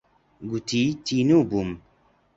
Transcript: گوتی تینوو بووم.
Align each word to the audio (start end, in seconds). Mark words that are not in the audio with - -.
گوتی 0.49 0.83
تینوو 1.05 1.39
بووم. 1.49 1.69